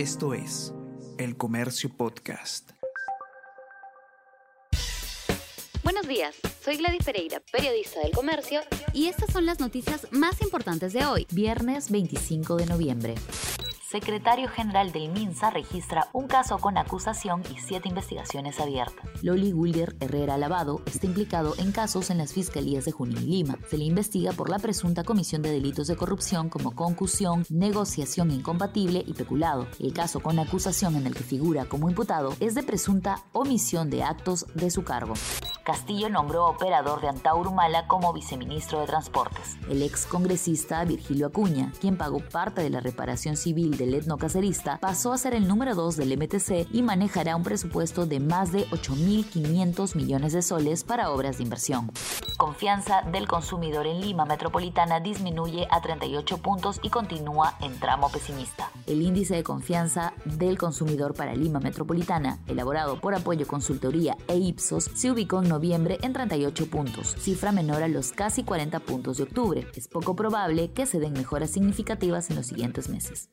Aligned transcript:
Esto 0.00 0.32
es 0.32 0.72
El 1.18 1.36
Comercio 1.36 1.90
Podcast. 1.94 2.70
Buenos 5.84 6.08
días, 6.08 6.36
soy 6.64 6.78
Gladys 6.78 7.04
Pereira, 7.04 7.42
periodista 7.52 8.00
del 8.00 8.12
Comercio, 8.12 8.62
y 8.94 9.08
estas 9.08 9.30
son 9.30 9.44
las 9.44 9.60
noticias 9.60 10.06
más 10.10 10.40
importantes 10.40 10.94
de 10.94 11.04
hoy, 11.04 11.26
viernes 11.32 11.90
25 11.90 12.56
de 12.56 12.64
noviembre 12.64 13.14
secretario 13.90 14.48
general 14.48 14.92
del 14.92 15.10
MINSA 15.10 15.50
registra 15.50 16.06
un 16.12 16.28
caso 16.28 16.58
con 16.58 16.78
acusación 16.78 17.42
y 17.52 17.58
siete 17.58 17.88
investigaciones 17.88 18.60
abiertas. 18.60 19.04
Loli 19.20 19.52
Wilder 19.52 19.96
Herrera 19.98 20.38
Lavado 20.38 20.80
está 20.86 21.06
implicado 21.06 21.54
en 21.58 21.72
casos 21.72 22.10
en 22.10 22.18
las 22.18 22.32
fiscalías 22.32 22.84
de 22.84 22.92
Junín 22.92 23.18
y 23.18 23.26
Lima. 23.26 23.58
Se 23.68 23.76
le 23.76 23.84
investiga 23.84 24.32
por 24.32 24.48
la 24.48 24.60
presunta 24.60 25.02
comisión 25.02 25.42
de 25.42 25.50
delitos 25.50 25.88
de 25.88 25.96
corrupción 25.96 26.48
como 26.50 26.70
concusión, 26.76 27.44
negociación 27.48 28.30
incompatible 28.30 29.02
y 29.04 29.14
peculado. 29.14 29.66
El 29.80 29.92
caso 29.92 30.20
con 30.20 30.38
acusación 30.38 30.94
en 30.94 31.08
el 31.08 31.14
que 31.14 31.24
figura 31.24 31.64
como 31.64 31.90
imputado 31.90 32.36
es 32.38 32.54
de 32.54 32.62
presunta 32.62 33.24
omisión 33.32 33.90
de 33.90 34.04
actos 34.04 34.46
de 34.54 34.70
su 34.70 34.84
cargo. 34.84 35.14
Castillo 35.64 36.08
nombró 36.08 36.46
a 36.46 36.50
operador 36.50 37.00
de 37.00 37.08
Antaurumala 37.08 37.86
como 37.86 38.12
viceministro 38.12 38.80
de 38.80 38.86
Transportes. 38.86 39.56
El 39.68 39.82
ex 39.82 40.06
congresista 40.06 40.84
Virgilio 40.84 41.26
Acuña, 41.26 41.72
quien 41.80 41.96
pagó 41.96 42.20
parte 42.20 42.62
de 42.62 42.70
la 42.70 42.80
reparación 42.80 43.36
civil 43.36 43.76
del 43.76 43.94
etnocacerista, 43.94 44.78
pasó 44.78 45.12
a 45.12 45.18
ser 45.18 45.34
el 45.34 45.46
número 45.46 45.74
2 45.74 45.96
del 45.96 46.16
MTC 46.16 46.68
y 46.72 46.82
manejará 46.82 47.36
un 47.36 47.42
presupuesto 47.42 48.06
de 48.06 48.20
más 48.20 48.52
de 48.52 48.66
8.500 48.70 49.94
millones 49.96 50.32
de 50.32 50.42
soles 50.42 50.84
para 50.84 51.10
obras 51.10 51.38
de 51.38 51.44
inversión. 51.44 51.90
Confianza 52.40 53.02
del 53.02 53.28
consumidor 53.28 53.86
en 53.86 54.00
Lima 54.00 54.24
Metropolitana 54.24 54.98
disminuye 54.98 55.68
a 55.70 55.82
38 55.82 56.38
puntos 56.38 56.80
y 56.82 56.88
continúa 56.88 57.54
en 57.60 57.78
tramo 57.78 58.10
pesimista. 58.10 58.70
El 58.86 59.02
índice 59.02 59.34
de 59.34 59.42
confianza 59.42 60.14
del 60.24 60.56
consumidor 60.56 61.12
para 61.12 61.34
Lima 61.34 61.60
Metropolitana, 61.60 62.38
elaborado 62.46 62.98
por 62.98 63.14
Apoyo 63.14 63.46
Consultoría 63.46 64.16
e 64.26 64.38
Ipsos, 64.38 64.84
se 64.84 65.10
ubicó 65.10 65.42
en 65.42 65.50
noviembre 65.50 65.98
en 66.00 66.14
38 66.14 66.70
puntos, 66.70 67.14
cifra 67.18 67.52
menor 67.52 67.82
a 67.82 67.88
los 67.88 68.12
casi 68.12 68.42
40 68.42 68.80
puntos 68.80 69.18
de 69.18 69.24
octubre. 69.24 69.66
Es 69.76 69.86
poco 69.86 70.16
probable 70.16 70.72
que 70.72 70.86
se 70.86 70.98
den 70.98 71.12
mejoras 71.12 71.50
significativas 71.50 72.30
en 72.30 72.36
los 72.36 72.46
siguientes 72.46 72.88
meses. 72.88 73.28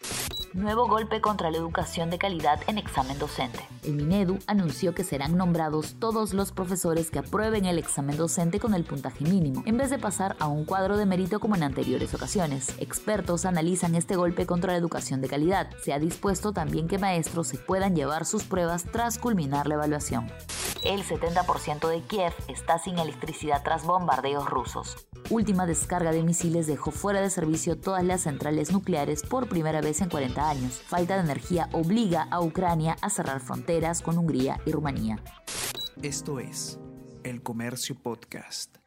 Nuevo 0.53 0.87
golpe 0.87 1.21
contra 1.21 1.51
la 1.51 1.57
educación 1.57 2.09
de 2.09 2.17
calidad 2.17 2.59
en 2.67 2.77
examen 2.77 3.19
docente. 3.19 3.59
El 3.83 3.93
Minedu 3.95 4.39
anunció 4.47 4.95
que 4.95 5.03
serán 5.03 5.37
nombrados 5.37 5.95
todos 5.99 6.33
los 6.33 6.51
profesores 6.51 7.11
que 7.11 7.19
aprueben 7.19 7.65
el 7.65 7.77
examen 7.77 8.17
docente 8.17 8.59
con 8.59 8.73
el 8.73 8.83
mínimo, 9.19 9.63
en 9.65 9.77
vez 9.77 9.89
de 9.89 9.97
pasar 9.97 10.35
a 10.39 10.47
un 10.47 10.65
cuadro 10.65 10.97
de 10.97 11.05
mérito 11.05 11.39
como 11.39 11.55
en 11.55 11.63
anteriores 11.63 12.13
ocasiones. 12.13 12.73
Expertos 12.79 13.45
analizan 13.45 13.95
este 13.95 14.15
golpe 14.15 14.45
contra 14.45 14.73
la 14.73 14.77
educación 14.77 15.21
de 15.21 15.29
calidad. 15.29 15.69
Se 15.83 15.93
ha 15.93 15.99
dispuesto 15.99 16.51
también 16.53 16.87
que 16.87 16.97
maestros 16.97 17.47
se 17.47 17.57
puedan 17.57 17.95
llevar 17.95 18.25
sus 18.25 18.43
pruebas 18.43 18.85
tras 18.85 19.17
culminar 19.17 19.67
la 19.67 19.75
evaluación. 19.75 20.27
El 20.83 21.03
70% 21.03 21.87
de 21.87 22.01
Kiev 22.01 22.33
está 22.47 22.77
sin 22.79 22.99
electricidad 22.99 23.63
tras 23.63 23.83
bombardeos 23.83 24.49
rusos. 24.49 25.07
Última 25.29 25.65
descarga 25.65 26.11
de 26.11 26.23
misiles 26.23 26.67
dejó 26.67 26.91
fuera 26.91 27.19
de 27.19 27.29
servicio 27.29 27.77
todas 27.77 28.03
las 28.03 28.21
centrales 28.21 28.71
nucleares 28.71 29.23
por 29.23 29.49
primera 29.49 29.81
vez 29.81 30.01
en 30.01 30.09
40 30.09 30.49
años. 30.49 30.81
Falta 30.85 31.15
de 31.15 31.21
energía 31.21 31.69
obliga 31.73 32.27
a 32.31 32.41
Ucrania 32.41 32.95
a 33.01 33.09
cerrar 33.09 33.41
fronteras 33.41 34.01
con 34.01 34.17
Hungría 34.17 34.61
y 34.65 34.71
Rumanía. 34.71 35.19
Esto 36.01 36.39
es 36.39 36.79
El 37.23 37.41
Comercio 37.41 37.95
Podcast. 37.95 38.77